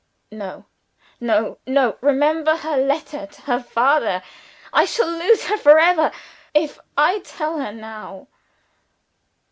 [0.35, 0.65] _""No!
[1.19, 1.59] no!
[1.67, 1.95] no!
[2.01, 4.23] Remember her letter to her father.
[4.73, 6.11] I shall lose her for ever,
[6.55, 8.25] if I tell her now!"